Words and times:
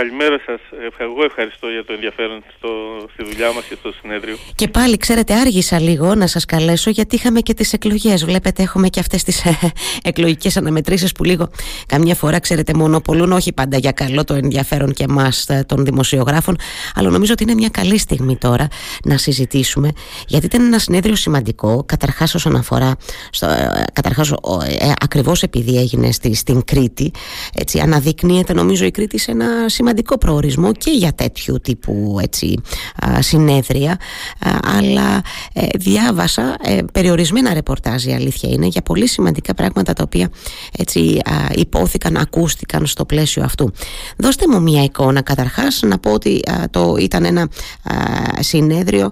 Καλημέρα 0.00 0.40
σας. 0.46 0.60
Εγώ 0.98 1.24
ευχαριστώ 1.24 1.68
για 1.68 1.84
το 1.84 1.92
ενδιαφέρον 1.92 2.44
στο, 2.56 2.68
στη 3.12 3.24
δουλειά 3.24 3.52
μας 3.52 3.64
και 3.64 3.76
στο 3.78 3.92
συνέδριο. 4.00 4.36
Και 4.54 4.68
πάλι, 4.68 4.96
ξέρετε, 4.96 5.34
άργησα 5.34 5.80
λίγο 5.80 6.14
να 6.14 6.26
σας 6.26 6.44
καλέσω 6.44 6.90
γιατί 6.90 7.14
είχαμε 7.14 7.40
και 7.40 7.54
τις 7.54 7.72
εκλογές. 7.72 8.24
Βλέπετε, 8.24 8.62
έχουμε 8.62 8.88
και 8.88 9.00
αυτές 9.00 9.22
τις 9.22 9.44
ε, 9.44 9.58
εκλογικές 10.02 10.56
αναμετρήσεις 10.56 11.12
που 11.12 11.24
λίγο 11.24 11.50
καμιά 11.86 12.14
φορά, 12.14 12.38
ξέρετε, 12.40 12.74
μονοπολούν 12.74 13.32
όχι 13.32 13.52
πάντα 13.52 13.76
για 13.78 13.92
καλό 13.92 14.24
το 14.24 14.34
ενδιαφέρον 14.34 14.92
και 14.92 15.04
εμάς 15.08 15.48
ε, 15.48 15.64
των 15.68 15.84
δημοσιογράφων, 15.84 16.56
αλλά 16.94 17.10
νομίζω 17.10 17.32
ότι 17.32 17.42
είναι 17.42 17.54
μια 17.54 17.68
καλή 17.68 17.98
στιγμή 17.98 18.36
τώρα 18.36 18.68
να 19.04 19.16
συζητήσουμε, 19.16 19.90
γιατί 20.26 20.46
ήταν 20.46 20.64
ένα 20.64 20.78
συνέδριο 20.78 21.14
σημαντικό, 21.14 21.84
καταρχάς 21.86 22.34
όσον 22.34 22.56
αφορά, 22.56 22.96
στο, 23.30 23.46
ε, 23.46 23.84
καταρχάς 23.92 24.34
ακριβώς 25.00 25.42
επειδή 25.42 25.78
έγινε 25.78 26.12
στη, 26.12 26.34
στην 26.34 26.64
Κρήτη, 26.64 27.10
έτσι, 27.54 27.78
αναδεικνύεται 27.78 28.52
νομίζω 28.52 28.84
η 28.84 28.90
Κρήτη 28.90 29.18
σε 29.18 29.30
ένα 29.30 29.46
σημαντικό 29.46 29.86
σημαντικό 29.88 30.18
προορισμό 30.18 30.72
και 30.72 30.90
για 30.90 31.12
τέτοιου 31.12 31.60
τύπου 31.62 32.18
έτσι, 32.22 32.54
συνέδρια 33.18 33.98
αλλά 34.78 35.22
ε, 35.52 35.66
διάβασα 35.78 36.56
ε, 36.62 36.78
περιορισμένα 36.92 37.54
ρεπορτάζ 37.54 38.04
η 38.04 38.12
αλήθεια 38.14 38.48
είναι 38.52 38.66
για 38.66 38.82
πολύ 38.82 39.06
σημαντικά 39.06 39.54
πράγματα 39.54 39.92
τα 39.92 40.02
οποία 40.02 40.28
έτσι 40.78 41.20
υπόθηκαν, 41.54 42.16
ακούστηκαν 42.16 42.86
στο 42.86 43.04
πλαίσιο 43.04 43.44
αυτού. 43.44 43.72
Δώστε 44.16 44.48
μου 44.48 44.62
μια 44.62 44.82
εικόνα 44.82 45.22
καταρχάς 45.22 45.80
να 45.84 45.98
πω 45.98 46.12
ότι 46.12 46.42
το 46.70 46.96
ήταν 46.98 47.24
ένα 47.24 47.48
συνέδριο 48.38 49.10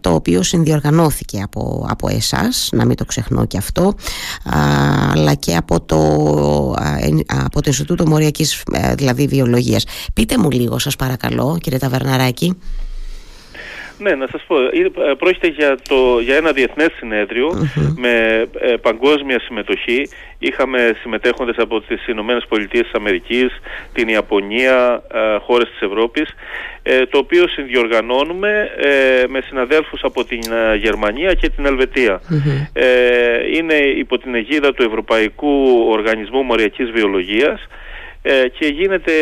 το 0.00 0.14
οποίο 0.14 0.42
συνδιοργανώθηκε 0.42 1.40
από, 1.42 1.86
από 1.88 2.08
εσάς, 2.08 2.68
να 2.72 2.84
μην 2.84 2.96
το 2.96 3.04
ξεχνώ 3.04 3.46
και 3.46 3.58
αυτό 3.58 3.94
αλλά 5.12 5.34
και 5.34 5.56
από 5.56 5.80
το, 5.80 6.00
από 7.26 7.60
το 7.60 7.62
Ινστιτούτο 7.66 8.06
Μοριακής 8.06 8.62
ε, 8.72 8.94
δηλαδή 8.94 9.26
Βιολογίας 9.26 9.84
Πείτε 10.14 10.38
μου 10.38 10.50
λίγο 10.50 10.78
σας 10.78 10.96
παρακαλώ 10.96 11.58
κύριε 11.60 11.78
Ταβερναράκη. 11.78 12.56
Ναι, 14.02 14.14
να 14.14 14.26
σας 14.30 14.42
πω, 14.46 14.56
ε, 14.58 15.14
πρόκειται 15.18 15.46
για, 15.46 15.78
το, 15.88 16.20
για 16.20 16.36
ένα 16.36 16.52
διεθνές 16.52 16.90
με 17.96 18.46
ε, 18.60 18.76
παγκόσμια 18.76 19.40
συμμετοχή. 19.40 20.08
Είχαμε 20.38 20.96
συμμετέχοντες 21.00 21.56
από 21.58 21.80
τις 21.80 22.06
Ηνωμένες 22.06 22.46
Πολιτείες 22.48 22.82
της 22.82 22.92
Αμερικής, 22.92 23.60
την 23.92 24.08
Ιαπωνία, 24.08 25.02
ε, 25.14 25.38
χώρες 25.38 25.68
της 25.68 25.80
Ευρώπης, 25.80 26.34
ε, 26.82 27.06
το 27.06 27.18
οποίο 27.18 27.48
συνδιοργανώνουμε 27.48 28.70
με 29.28 29.40
συναδέλφους 29.40 30.00
από 30.02 30.24
την 30.24 30.40
Γερμανία 30.78 31.34
και 31.34 31.48
την 31.48 31.66
ελβετια 31.66 32.20
είναι 33.54 33.74
υπό 33.74 34.18
την 34.18 34.34
αιγίδα 34.34 34.74
του 34.74 34.82
Ευρωπαϊκού 34.82 35.86
Οργανισμού 35.88 36.42
Μοριακής 36.42 36.90
Βιολογίας 36.90 37.66
ε, 38.22 38.48
και 38.58 38.66
γίνεται 38.66 39.12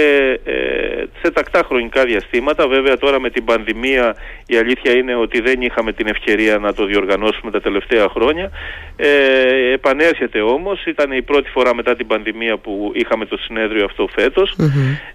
ε, 0.44 1.04
σε 1.22 1.30
τακτά 1.32 1.62
χρονικά 1.66 2.04
διαστήματα. 2.04 2.68
Βέβαια 2.68 2.96
τώρα 2.96 3.20
με 3.20 3.30
την 3.30 3.44
πανδημία 3.44 4.16
η 4.46 4.56
αλήθεια 4.56 4.96
είναι 4.96 5.14
ότι 5.14 5.40
δεν 5.40 5.60
είχαμε 5.60 5.92
την 5.92 6.06
ευκαιρία 6.06 6.58
να 6.58 6.74
το 6.74 6.84
διοργανώσουμε 6.84 7.50
τα 7.50 7.60
τελευταία 7.60 8.08
χρόνια. 8.08 8.50
Ε, 8.96 9.72
επανέρχεται 9.72 10.40
όμως, 10.40 10.84
ήταν 10.86 11.12
η 11.12 11.22
πρώτη 11.22 11.50
φορά 11.50 11.74
μετά 11.74 11.96
την 11.96 12.06
πανδημία 12.06 12.56
που 12.56 12.92
είχαμε 12.94 13.26
το 13.26 13.36
συνέδριο 13.36 13.84
αυτό 13.84 14.08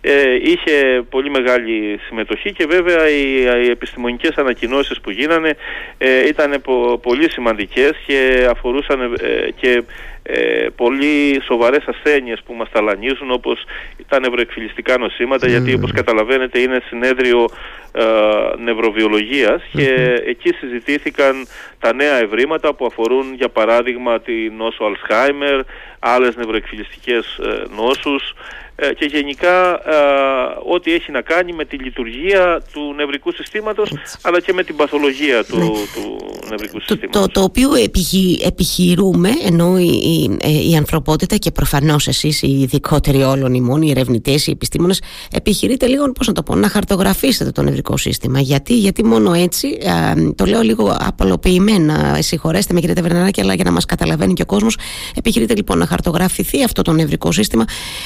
Ε, 0.01 0.11
είχε 0.41 1.03
πολύ 1.09 1.29
μεγάλη 1.29 1.99
συμμετοχή 2.07 2.51
και 2.53 2.65
βέβαια 2.69 3.09
οι, 3.09 3.41
οι 3.65 3.69
επιστημονικές 3.69 4.35
ανακοινώσεις 4.35 5.01
που 5.01 5.11
γίνανε 5.11 5.55
ε, 5.97 6.27
ήταν 6.27 6.61
πολύ 7.01 7.31
σημαντικές 7.31 7.91
και 8.05 8.47
αφορούσαν 8.49 9.01
ε, 9.01 9.51
και 9.59 9.83
ε, 10.27 10.67
πολύ 10.75 11.41
σοβαρές 11.43 11.83
ασθένειες 11.85 12.41
που 12.45 12.53
μας 12.53 12.69
ταλανίζουν 12.71 13.31
όπως 13.31 13.63
τα 14.07 14.19
νευροεκφυλιστικά 14.19 14.97
νοσήματα 14.97 15.47
γιατί 15.47 15.73
όπως 15.73 15.91
καταλαβαίνετε 15.91 16.59
είναι 16.59 16.81
συνέδριο 16.87 17.45
ε, 17.91 18.03
νευροβιολογίας 18.63 19.63
και 19.71 20.21
εκεί 20.25 20.53
συζητήθηκαν 20.53 21.47
τα 21.79 21.93
νέα 21.93 22.15
ευρήματα 22.15 22.73
που 22.73 22.85
αφορούν 22.85 23.33
για 23.33 23.49
παράδειγμα 23.49 24.19
τη 24.19 24.49
νόσο 24.49 24.83
Αλσχάιμερ, 24.83 25.59
άλλες 25.99 26.35
νευροεκφυλιστικές 26.35 27.37
ε, 27.37 27.63
νόσους. 27.75 28.23
ε, 28.29 28.64
και 28.75 29.05
γενικά 29.05 29.73
ε, 29.73 30.73
ό,τι 30.73 30.93
έχει 30.93 31.11
να 31.11 31.21
κάνει 31.21 31.53
με 31.53 31.65
τη 31.65 31.77
λειτουργία 31.77 32.61
του 32.73 32.93
νευρικού 32.95 33.31
συστήματος 33.31 33.91
αλλά 34.21 34.39
και 34.39 34.53
με 34.53 34.63
την 34.63 34.75
παθολογία 34.75 35.43
του, 35.43 35.57
ναι. 35.57 35.65
του 35.65 36.29
νευρικού 36.49 36.79
συστήματος. 36.79 37.21
Το, 37.21 37.27
το, 37.27 37.41
οποίο 37.41 37.69
επιχειρούμε 38.45 39.29
ενώ 39.45 39.77
η, 39.77 39.85
η, 40.43 40.69
η, 40.69 40.75
ανθρωπότητα 40.75 41.35
και 41.35 41.51
προφανώς 41.51 42.07
εσείς 42.07 42.41
οι 42.41 42.59
ειδικότεροι 42.59 43.23
όλων 43.23 43.53
ημών, 43.53 43.81
οι 43.81 43.89
ερευνητές, 43.89 44.47
οι 44.47 44.51
επιστήμονες 44.51 45.01
επιχειρείτε 45.31 45.87
λίγο 45.87 46.11
πώς 46.11 46.27
να 46.27 46.33
το 46.33 46.43
πω, 46.43 46.55
να 46.55 46.69
χαρτογραφήσετε 46.69 47.51
το 47.51 47.61
νευρικό 47.61 47.97
σύστημα. 47.97 48.39
Γιατί, 48.39 48.73
γιατί 48.73 49.05
μόνο 49.05 49.33
έτσι, 49.33 49.77
το 50.35 50.45
λέω 50.45 50.61
λίγο 50.61 50.97
απολοποιημένα, 50.99 52.21
συγχωρέστε 52.21 52.73
με 52.73 52.79
κύριε 52.79 52.95
Τεβερναράκη 52.95 53.41
αλλά 53.41 53.53
για 53.53 53.63
να 53.63 53.71
μας 53.71 53.85
καταλαβαίνει 53.85 54.33
και 54.33 54.41
ο 54.41 54.45
κόσμος, 54.45 54.77
επιχειρείτε 55.15 55.55
λοιπόν 55.55 55.77
να 55.77 55.85
χαρτογραφηθεί 55.85 56.63
αυτό 56.63 56.81
το 56.81 56.91
νευρικό 56.91 57.31
σύστημα 57.31 57.65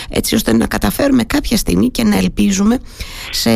έτσι 0.10 0.36
ώστε 0.36 0.54
να 0.60 0.68
καταφέρουμε 0.68 1.24
κάποια 1.24 1.58
στιγμή 1.58 1.90
και 1.90 2.04
να 2.04 2.18
ελπίζουμε 2.18 2.80
σε 3.32 3.50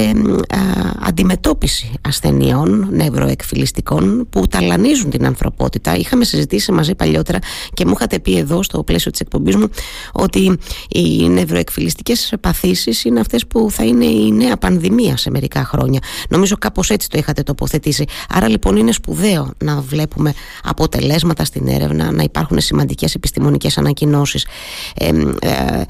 αντιμετώπιση 1.00 1.92
ασθενειών 2.02 2.88
νευροεκφυλιστικών 2.92 4.28
που 4.30 4.48
ταλανίζουν 4.48 5.10
την 5.10 5.26
ανθρωπότητα. 5.26 5.96
Είχαμε 5.96 6.24
συζητήσει 6.24 6.72
μαζί 6.72 6.96
παλιότερα 6.96 7.40
και 7.74 7.86
μου 7.86 7.92
είχατε 7.96 8.20
πει 8.20 8.38
εδώ 8.38 8.64
στο 8.64 8.84
πλαίσιο 8.84 9.12
της 9.12 9.20
εκπομπής 9.20 9.56
μου 9.56 9.70
ότι 10.12 10.58
οι 10.90 11.30
νευροεκφυλιστικές 11.30 12.34
παθήσεις 12.40 13.04
είναι 13.04 13.20
αυτές 13.20 13.48
που 13.48 13.68
θα 13.72 13.84
είναι 13.84 14.06
η 14.06 14.32
νέα 14.32 14.58
πανδημία 14.58 15.18
σε 15.18 15.30
μερικά 15.30 15.66
χρόνια. 15.66 16.00
Νομίζω 16.30 16.56
κάπως 16.58 16.90
έτσι 16.90 17.10
το 17.10 17.18
είχατε 17.18 17.44
τοποθετήσει. 17.44 18.06
Άρα 18.30 18.48
λοιπόν 18.48 18.76
είναι 18.76 18.92
σπουδαίο 18.92 19.54
να 19.64 19.82
βλέπουμε 19.82 20.34
αποτελέσματα 20.64 21.46
στην 21.46 21.68
έρευνα, 21.68 22.12
να 22.12 22.24
υπάρχουν 22.24 22.60
σημαντικές 22.60 23.16
επιστημονικές 23.16 23.78
ανακοινώσεις. 23.78 24.46
Ε, 24.96 25.08
ε, 25.42 25.84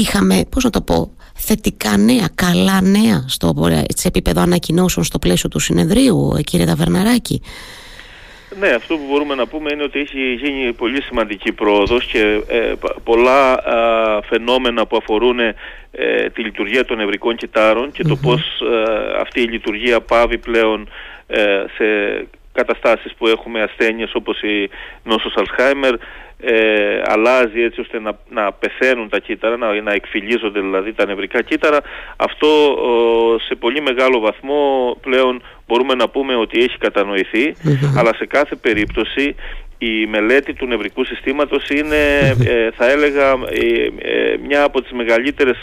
είχαμε 0.00 0.29
με, 0.30 0.44
πώς 0.50 0.64
να 0.64 0.70
το 0.70 0.80
πω, 0.80 1.10
θετικά 1.34 1.96
νέα, 1.96 2.28
καλά 2.34 2.80
νέα 2.80 3.24
στο 3.26 3.54
σε 3.88 4.08
επίπεδο 4.08 4.40
ανακοινώσεων 4.40 5.04
στο 5.04 5.18
πλαίσιο 5.18 5.48
του 5.48 5.58
συνεδρίου, 5.58 6.34
ε, 6.38 6.42
κύριε 6.42 6.66
Ταβερναράκη. 6.66 7.42
Ναι, 8.58 8.68
αυτό 8.68 8.96
που 8.96 9.02
μπορούμε 9.10 9.34
να 9.34 9.46
πούμε 9.46 9.70
είναι 9.72 9.82
ότι 9.82 9.98
έχει 9.98 10.32
γίνει 10.32 10.72
πολύ 10.72 11.02
σημαντική 11.02 11.52
πρόοδος 11.52 12.04
και 12.04 12.42
ε, 12.48 12.72
πολλά 13.04 13.62
φαινόμενα 14.28 14.86
που 14.86 14.96
αφορούν 14.96 15.38
ε, 15.40 15.54
τη 16.34 16.42
λειτουργία 16.42 16.84
των 16.84 16.96
νευρικών 16.96 17.36
κυτάρων 17.36 17.92
και 17.92 18.02
το 18.02 18.16
πώς 18.16 18.62
αυτή 19.20 19.40
η 19.40 19.48
λειτουργία 19.48 20.00
πάβει 20.00 20.38
πλέον 20.38 20.88
σε 21.76 21.84
καταστάσεις 22.52 23.14
που 23.14 23.26
έχουμε 23.26 23.62
ασθένειες 23.62 24.14
όπως 24.14 24.42
η 24.42 24.70
νόσος 25.02 25.34
Αλσχάιμερ 25.36 25.94
ε, 26.42 27.02
αλλάζει 27.04 27.62
έτσι 27.62 27.80
ώστε 27.80 28.00
να, 28.00 28.18
να 28.28 28.52
πεθαίνουν 28.52 29.08
τα 29.08 29.18
κύτταρα, 29.18 29.56
να, 29.56 29.80
να 29.80 29.92
εκφυλίζονται 29.92 30.60
δηλαδή 30.60 30.92
τα 30.92 31.06
νευρικά 31.06 31.42
κύτταρα. 31.42 31.80
Αυτό 32.16 32.48
σε 33.46 33.54
πολύ 33.54 33.80
μεγάλο 33.80 34.18
βαθμό 34.20 34.96
πλέον 35.00 35.42
μπορούμε 35.66 35.94
να 35.94 36.08
πούμε 36.08 36.34
ότι 36.34 36.58
έχει 36.58 36.78
αλλά 37.96 38.14
σε 38.14 38.26
κάθε 38.26 38.56
περίπτωση 38.56 39.34
η 39.82 40.06
μελέτη 40.06 40.52
του 40.54 40.66
νευρικού 40.66 41.04
συστήματος 41.04 41.68
είναι 41.68 41.96
ε, 42.46 42.70
θα 42.70 42.90
έλεγα 42.90 43.28
ε, 43.30 43.88
ε, 43.98 44.36
μια 44.46 44.62
από 44.64 44.82
τις 44.82 44.92
μεγαλύτερες 44.92 45.56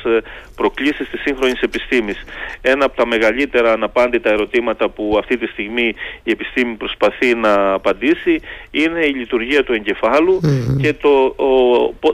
προκλήσεις 0.56 1.10
της 1.10 1.22
σύγχρονης 1.22 1.62
επιστήμης. 1.62 2.24
Ένα 2.62 2.86
από 2.86 2.96
τα 2.96 3.06
μεγαλύτερα 3.08 3.72
αναπάντητα 3.72 4.30
ερωτήματα 4.30 4.90
που 4.90 5.16
αυτή 5.20 5.38
τη 5.38 5.48
στιγμή 5.48 5.96
η 6.24 6.32
επιστήμη 6.32 6.74
προσπαθεί 6.74 7.36
να 7.36 7.74
απαντήσει 7.74 8.40
είναι 8.72 9.06
η 9.06 9.14
λειτουργία 9.14 9.64
του 9.64 9.74
εγκεφάλου 9.74 10.40
και 10.82 10.94
το 10.94 11.36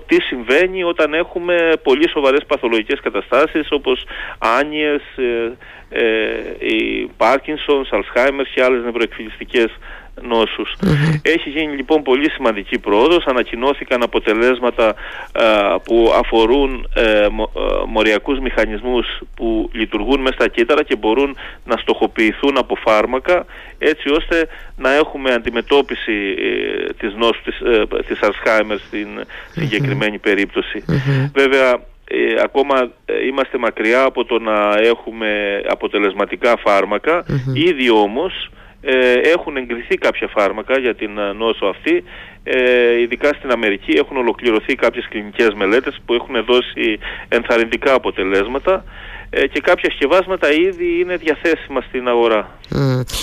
τι 0.08 0.22
συμβαίνει 0.22 0.84
όταν 0.84 1.14
έχουμε 1.14 1.72
πολύ 1.84 2.10
σοβαρές 2.10 2.46
παθολογικές 2.48 3.00
καταστάσεις 3.00 3.68
όπως 3.70 4.06
άνοιες, 4.38 5.02
οι 6.60 7.10
Πάρκινσονς, 7.18 7.92
Αλσχάιμερ 7.92 8.46
και 8.46 8.64
άλλες 8.64 8.84
νευροεκφυλιστικές 8.84 9.78
νοσους 10.22 10.76
Έχει 11.22 11.50
γίνει 11.50 11.76
λοιπόν 11.76 12.02
πολύ 12.02 12.32
σημαντική 12.32 12.80
πρόοδος, 12.80 13.26
ανακοινώθηκαν 13.26 14.04
αποτελέσματα 14.04 14.96
που 15.84 16.14
αφορούν 16.20 16.88
ε, 16.96 17.28
μο, 17.32 17.52
ε, 17.56 17.62
μοριακούς 17.88 18.40
μηχανισμούς 18.40 19.06
που 19.36 19.70
λειτουργούν 19.74 20.22
μέσα 20.22 20.34
στα 20.34 20.48
κύτταρα 20.48 20.84
και 20.84 20.96
μπορούν 20.96 21.36
να 21.66 21.78
στοχοποιηθούν 21.78 22.58
από 22.58 22.76
φάρμακα 22.76 23.46
έτσι 23.78 24.10
ώστε 24.10 24.48
να 24.78 24.94
έχουμε 24.94 25.34
αντιμετώπιση 25.34 26.36
ε, 26.38 26.94
της 26.94 27.14
νόσου 27.16 27.42
της, 27.44 27.60
ε, 27.60 27.86
της 28.08 28.20
Alzheimer 28.22 28.78
στην 28.88 29.08
συγκεκριμένη 29.52 30.18
περίπτωση. 30.18 30.84
Βέβαια 31.34 31.80
ακόμα 32.44 32.92
είμαστε 33.30 33.58
μακριά 33.58 34.04
από 34.04 34.26
το 34.26 34.40
να 34.40 34.78
έχουμε 34.78 35.62
αποτελεσματικά 35.68 36.60
ήδη 37.54 37.90
όμως 37.90 38.50
ε, 38.86 39.14
έχουν 39.14 39.58
εγκριθεί 39.58 39.96
κάποια 39.96 40.28
φάρμακα 40.28 40.80
για 40.80 40.96
την 40.96 41.18
ε, 41.18 41.34
νόσο 41.34 41.66
αυτή 41.66 42.04
ε, 42.44 43.00
ειδικά 43.00 43.28
στην 43.28 43.52
Αμερική 43.52 43.92
έχουν 43.92 44.18
ολοκληρωθεί 44.18 44.76
κάποιες 44.76 45.08
κλινικές 45.10 45.54
μελέτες 45.54 46.02
που 46.06 46.14
έχουν 46.14 46.44
δώσει 46.46 47.00
ενθαρρυντικά 47.28 47.94
αποτελέσματα 47.94 48.84
ε, 49.30 49.48
και 49.48 49.60
κάποια 49.60 49.92
σκευάσματα 49.92 50.52
ήδη 50.52 51.00
είναι 51.00 51.16
διαθέσιμα 51.16 51.82
στην 51.82 52.08
αγορά. 52.08 52.60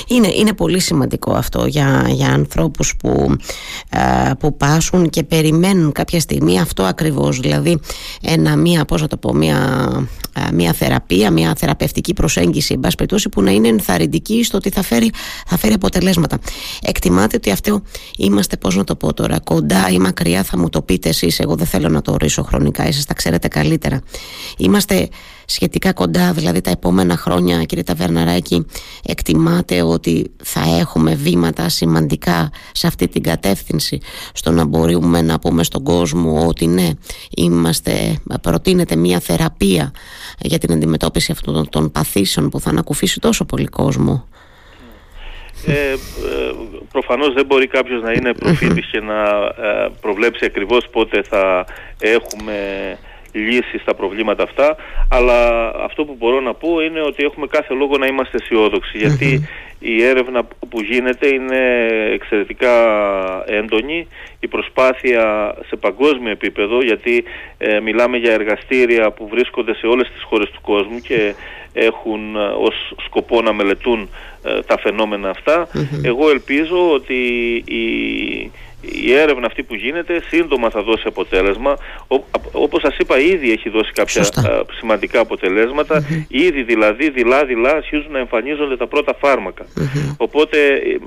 Είναι, 0.06 0.28
είναι 0.34 0.52
πολύ 0.52 0.80
σημαντικό 0.80 1.32
αυτό 1.32 1.66
για, 1.66 2.06
για 2.10 2.28
ανθρώπους 2.28 2.96
που, 2.96 3.36
ε, 3.90 4.30
που 4.38 4.56
πάσουν 4.56 5.10
και 5.10 5.22
περιμένουν 5.22 5.92
κάποια 5.92 6.20
στιγμή 6.20 6.60
αυτό 6.60 6.82
ακριβώς 6.82 7.40
δηλαδή 7.40 7.80
ένα, 8.22 8.56
μία, 8.56 8.84
πώς 8.84 9.06
το 9.06 9.16
πω, 9.16 9.34
μία, 9.34 9.88
ε, 10.32 10.52
μία 10.52 10.72
θεραπεία, 10.72 11.30
μία 11.30 11.54
θεραπευτική 11.58 12.14
προσέγγιση 12.14 12.74
εν 12.74 12.80
πάση 12.80 13.28
που 13.28 13.42
να 13.42 13.50
είναι 13.50 13.68
ενθαρρυντική 13.68 14.44
στο 14.44 14.56
ότι 14.56 14.70
θα 14.70 14.82
φέρει, 14.82 15.10
θα 15.46 15.56
φέρει 15.58 15.72
αποτελέσματα. 15.72 16.38
Εκτιμάτε 16.82 17.36
ότι 17.36 17.50
αυτό 17.50 17.82
είμαστε, 18.16 18.56
πώς 18.56 18.76
να 18.76 18.84
το 18.84 18.96
πω 18.96 19.14
τώρα, 19.14 19.40
κοντά 19.40 19.88
ή 19.90 19.98
μακριά 19.98 20.42
θα 20.42 20.58
μου 20.58 20.68
το 20.68 20.82
πείτε 20.82 21.08
εσείς, 21.08 21.38
εγώ 21.40 21.54
δεν 21.54 21.66
θέλω 21.66 21.88
να 21.88 22.02
το 22.02 22.12
ορίσω 22.12 22.42
χρονικά, 22.42 22.86
εσείς 22.86 23.04
τα 23.04 23.14
ξέρετε 23.14 23.48
καλύτερα. 23.48 24.00
Είμαστε 24.56 25.08
σχετικά 25.44 25.92
κοντά, 25.92 26.32
δηλαδή 26.32 26.60
τα 26.60 26.70
επόμενα 26.70 27.16
χρόνια 27.16 27.64
κύριε 27.64 27.82
Ταβερναράκη 27.82 28.66
εκτιμάτε 29.04 29.39
ότι 29.84 30.30
θα 30.42 30.60
έχουμε 30.80 31.14
βήματα 31.14 31.68
σημαντικά 31.68 32.50
σε 32.72 32.86
αυτή 32.86 33.08
την 33.08 33.22
κατεύθυνση 33.22 34.00
στο 34.32 34.50
να 34.50 34.64
μπορούμε 34.64 35.22
να 35.22 35.38
πούμε 35.38 35.62
στον 35.62 35.82
κόσμο 35.82 36.46
ότι 36.46 36.66
ναι 36.66 36.88
είμαστε, 37.36 38.20
προτείνεται 38.42 38.96
μια 38.96 39.20
θεραπεία 39.20 39.90
για 40.38 40.58
την 40.58 40.72
αντιμετώπιση 40.72 41.32
αυτών 41.32 41.54
των, 41.54 41.68
των 41.68 41.90
παθήσεων 41.90 42.48
που 42.48 42.60
θα 42.60 42.70
ανακουφίσει 42.70 43.20
τόσο 43.20 43.44
πολύ 43.44 43.66
κόσμο. 43.66 44.28
Ε, 45.66 45.72
ε, 45.72 45.96
προφανώς 46.92 47.34
δεν 47.34 47.46
μπορεί 47.46 47.66
κάποιος 47.66 48.02
να 48.02 48.12
είναι 48.12 48.32
προφήτης 48.34 48.86
και 48.86 49.00
να 49.00 49.22
ε, 49.66 49.88
προβλέψει 50.00 50.44
ακριβώς 50.44 50.88
πότε 50.88 51.22
θα 51.22 51.66
έχουμε 51.98 52.58
λύσεις 53.32 53.80
στα 53.80 53.94
προβλήματα 53.94 54.42
αυτά 54.42 54.76
αλλά 55.10 55.68
αυτό 55.68 56.04
που 56.04 56.16
μπορώ 56.18 56.40
να 56.40 56.54
πω 56.54 56.80
είναι 56.80 57.00
ότι 57.00 57.24
έχουμε 57.24 57.46
κάθε 57.46 57.74
λόγο 57.74 57.96
να 57.96 58.06
είμαστε 58.06 58.36
αισιόδοξοι 58.36 58.98
γιατί 58.98 59.48
η 59.80 60.02
έρευνα 60.02 60.44
που 60.68 60.80
γίνεται 60.80 61.28
είναι 61.28 61.86
εξαιρετικά 62.12 62.74
έντονη. 63.46 64.06
Η 64.40 64.48
προσπάθεια 64.48 65.54
σε 65.68 65.76
παγκόσμιο 65.76 66.30
επίπεδο 66.30 66.82
γιατί 66.82 67.24
ε, 67.58 67.80
μιλάμε 67.80 68.16
για 68.16 68.32
εργαστήρια 68.32 69.10
που 69.10 69.28
βρίσκονται 69.28 69.74
σε 69.74 69.86
όλες 69.86 70.10
τις 70.12 70.22
χώρες 70.22 70.50
του 70.50 70.60
κόσμου 70.60 70.98
και 70.98 71.34
έχουν 71.72 72.36
ε, 72.36 72.38
ως 72.38 72.94
σκοπό 73.04 73.42
να 73.42 73.52
μελετούν 73.52 74.08
ε, 74.44 74.62
τα 74.62 74.78
φαινόμενα 74.78 75.34
εγώ 76.02 76.30
ελπίζω 76.30 76.92
ότι 76.92 77.14
η 77.66 78.50
η 78.80 79.12
έρευνα 79.12 79.46
αυτή 79.46 79.62
που 79.62 79.74
γίνεται 79.74 80.22
σύντομα 80.28 80.70
θα 80.70 80.82
δώσει 80.82 81.04
αποτέλεσμα. 81.06 81.76
Όπω 82.06 82.26
όπως 82.52 82.80
σας 82.82 82.96
είπα 82.98 83.18
ήδη 83.18 83.52
έχει 83.52 83.68
δώσει 83.68 83.92
κάποια 83.92 84.24
σημαντικά 84.78 85.20
Ήδη 86.28 86.62
δηλαδή 86.62 87.10
δειλά-δειλά 87.10 87.70
αρχίζουν 87.70 88.12
να 88.12 88.18
εμφανίζονται 88.18 88.76
τα 88.76 88.86
πρώτα 88.86 89.14
Οπότε 90.16 90.58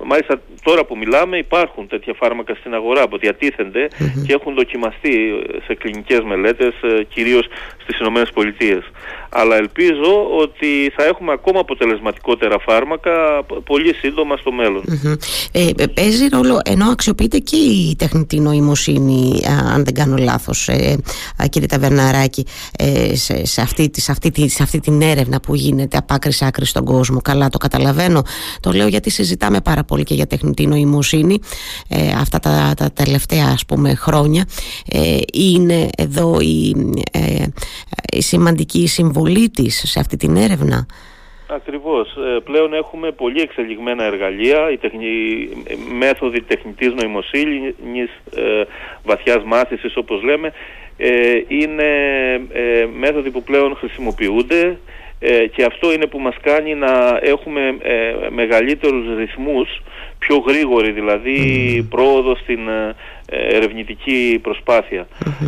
μάλιστα 0.03 0.41
τώρα 0.63 0.85
που 0.85 0.97
μιλάμε 0.97 1.37
υπάρχουν 1.37 1.87
τέτοια 1.87 2.13
φάρμακα 2.13 2.55
στην 2.55 2.73
αγορά 2.73 3.07
που 3.07 3.17
διατίθενται 3.17 3.87
και 4.25 4.33
έχουν 4.33 4.53
δοκιμαστεί 4.53 5.13
σε 5.65 5.73
κλινικές 5.75 6.19
μελέτες 6.19 6.73
ε, 6.81 7.03
κυρίως 7.03 7.47
στις 7.83 7.99
Ηνωμένες 7.99 8.29
Πολιτείες. 8.33 8.83
Αλλά 9.29 9.55
ελπίζω 9.55 10.37
ότι 10.37 10.91
θα 10.95 11.03
έχουμε 11.03 11.31
ακόμα 11.31 11.59
αποτελεσματικότερα 11.59 12.59
φάρμακα 12.59 13.43
πολύ 13.65 13.93
σύντομα 13.93 14.37
στο 14.37 14.51
μέλλον. 14.51 14.83
Ε, 15.51 15.87
παίζει 15.93 16.27
ρόλο 16.27 16.59
ενώ 16.65 16.85
αξιοποιείται 16.85 17.37
και 17.37 17.55
η 17.55 17.95
τεχνητή 17.97 18.39
νοημοσύνη 18.39 19.41
αν 19.73 19.83
δεν 19.83 19.93
κάνω 19.93 20.17
λάθος 20.17 20.67
ε, 20.67 20.97
κύριε 21.49 21.67
Ταβερναράκη 21.67 22.45
ε, 22.77 23.15
σε, 23.15 23.45
σε, 23.45 23.61
αυτή, 23.61 23.91
σε, 23.95 24.11
αυτή, 24.11 24.49
σε 24.49 24.63
αυτή 24.63 24.79
την 24.79 25.01
έρευνα 25.01 25.39
που 25.39 25.55
γίνεται 25.55 25.97
από 25.97 26.13
άκρη 26.13 26.31
σε 26.31 26.45
άκρη 26.45 26.65
στον 26.65 26.85
κόσμο 26.85 27.21
καλά 27.21 27.49
το 27.49 27.57
καταλαβαίνω 27.57 28.23
το 28.59 28.71
λέω 28.71 28.87
γιατί 28.87 29.09
συζητάμε 29.09 29.61
πάρα 29.61 29.83
πολύ 29.83 30.03
και 30.03 30.13
για 30.13 30.27
τεχνητή 30.27 30.52
νοημοσύνη 30.61 31.39
ε, 31.89 32.11
αυτά 32.17 32.39
τα, 32.39 32.73
τα 32.77 32.91
τελευταία 32.91 33.45
ας 33.53 33.65
πούμε 33.65 33.95
χρόνια 33.95 34.45
ε, 34.91 35.17
είναι 35.33 35.89
εδώ 35.97 36.39
η, 36.39 36.75
ε, 37.11 37.45
η 38.11 38.21
σημαντική 38.21 38.87
συμβολή 38.87 39.49
της 39.49 39.83
σε 39.85 39.99
αυτή 39.99 40.17
την 40.17 40.35
έρευνα 40.35 40.85
Ακριβώς. 41.55 42.15
Ε, 42.15 42.39
πλέον 42.43 42.73
έχουμε 42.73 43.11
πολύ 43.11 43.41
εξελιγμένα 43.41 44.03
εργαλεία, 44.03 44.71
οι, 44.71 44.77
τεχνη... 44.77 45.07
μέθοδοι 45.97 46.41
τεχνητής 46.41 46.93
νοημοσύνης, 46.93 48.09
ε, 48.35 48.63
βαθιάς 49.03 49.43
μάθησης 49.43 49.97
όπως 49.97 50.23
λέμε, 50.23 50.53
ε, 50.97 51.41
είναι 51.47 51.83
ε, 52.51 52.85
μέθοδοι 52.99 53.31
που 53.31 53.43
πλέον 53.43 53.75
χρησιμοποιούνται 53.75 54.77
ε, 55.25 55.47
και 55.47 55.63
αυτό 55.63 55.93
είναι 55.93 56.07
που 56.07 56.19
μας 56.19 56.35
κάνει 56.41 56.75
να 56.75 57.19
έχουμε 57.21 57.77
ε, 57.81 58.13
μεγαλύτερους 58.29 59.17
ρυθμούς, 59.17 59.81
πιο 60.19 60.37
γρήγορη 60.37 60.91
δηλαδή 60.91 61.37
πρόοδο 61.89 62.35
στην 62.35 62.59
ερευνητική 63.25 64.41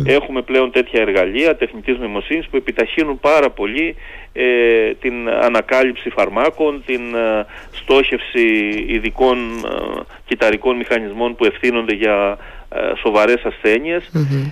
Έχουμε 0.06 0.42
πλέον 0.42 0.70
τέτοια 0.70 1.00
εργαλεία 1.00 1.56
τεχνητής 1.56 1.98
νοημοσύνης 1.98 2.46
που 2.48 2.56
επιταχύνουν 2.56 3.20
πάρα 3.20 3.50
πολύ 3.50 3.96
ε, 4.32 4.94
την 5.00 5.28
ανακάλυψη 5.28 6.10
φαρμάκων, 6.10 6.82
την 6.86 7.14
ε, 7.14 7.46
στόχευση 7.72 8.44
ειδικών 8.86 9.38
ε, 9.38 10.00
κυταρικών 10.26 10.76
μηχανισμών 10.76 11.36
που 11.36 11.44
ευθύνονται 11.44 11.94
για 11.94 12.38
ε, 12.68 12.78
σοβαρές 13.02 13.44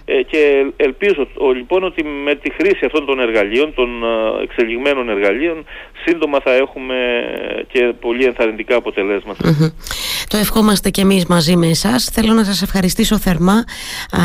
ε, 0.05 0.22
και 0.22 0.72
ελπίζω 0.76 1.28
λοιπόν 1.56 1.84
ότι 1.84 2.05
με 2.05 2.34
τη 2.34 2.52
χρήση 2.52 2.84
αυτών 2.84 3.06
των 3.06 3.20
εργαλείων, 3.20 3.75
των 3.75 3.88
ε, 4.02 4.43
εξελιγμένων 4.43 5.08
εργαλείων 5.08 5.64
σύντομα 6.05 6.40
θα 6.40 6.55
έχουμε 6.55 6.94
και 7.72 7.93
πολύ 8.00 8.25
ενθαρρυντικά 8.25 8.81
Το 10.28 10.37
ευχόμαστε 10.37 10.90
και 10.90 11.00
εμείς 11.00 11.26
μαζί 11.26 11.56
με 11.56 11.66
εσάς. 11.66 12.05
Θέλω 12.12 12.32
να 12.32 12.44
σας 12.44 12.62
ευχαριστήσω 12.62 13.19
θερμά 13.19 13.64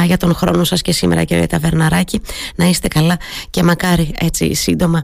για 0.06 0.18
τον 0.18 0.34
χρόνο 0.34 0.64
σας 0.64 0.82
και 0.82 0.92
σήμερα 0.92 1.24
κύριε 1.24 1.46
Ταβερναράκη. 1.46 2.22
Να 2.56 2.66
είστε 2.66 2.88
καλά 2.88 3.18
και 3.50 3.64
μακάρι 3.64 4.14
έτσι 4.20 4.54
σύντομα 4.54 5.04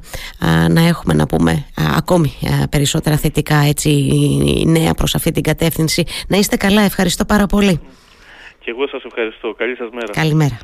να 0.70 0.88
έχουμε 0.88 1.14
να 1.14 1.26
πούμε 1.26 1.66
ακόμη 1.98 2.34
περισσότερα 2.70 3.18
θετικά 3.18 3.56
έτσι 3.56 3.90
νέα 4.66 4.94
προς 4.94 5.16
αυτή 5.16 5.32
την 5.32 5.44
κατεύθυνση. 5.44 6.04
Να 6.28 6.38
είστε 6.38 6.56
καλά. 6.56 6.82
Ευχαριστώ 6.82 7.26
πάρα 7.26 7.46
πολύ. 7.46 7.80
Και 8.66 8.72
εγώ 8.72 8.88
σας 8.88 9.04
ευχαριστώ. 9.04 9.54
Καλή 9.54 9.76
σας 9.76 9.90
μέρα. 9.90 10.12
Καλημέρα. 10.12 10.58